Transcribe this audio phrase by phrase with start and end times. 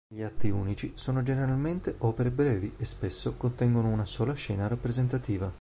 [0.11, 5.47] Gli atti unici sono generalmente opere brevi, e spesso contengono una sola scena rappresentativa.